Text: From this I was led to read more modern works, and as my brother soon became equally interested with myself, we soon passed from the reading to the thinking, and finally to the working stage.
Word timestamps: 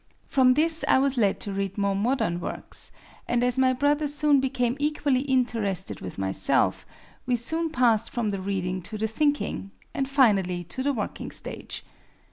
From 0.25 0.55
this 0.55 0.83
I 0.87 0.97
was 0.97 1.15
led 1.15 1.39
to 1.41 1.53
read 1.53 1.77
more 1.77 1.95
modern 1.95 2.39
works, 2.39 2.91
and 3.27 3.43
as 3.43 3.59
my 3.59 3.71
brother 3.71 4.07
soon 4.07 4.39
became 4.39 4.75
equally 4.79 5.19
interested 5.21 6.01
with 6.01 6.17
myself, 6.17 6.87
we 7.27 7.35
soon 7.35 7.69
passed 7.69 8.09
from 8.09 8.29
the 8.31 8.41
reading 8.41 8.81
to 8.81 8.97
the 8.97 9.05
thinking, 9.05 9.69
and 9.93 10.09
finally 10.09 10.63
to 10.63 10.81
the 10.81 10.91
working 10.91 11.29
stage. 11.29 11.85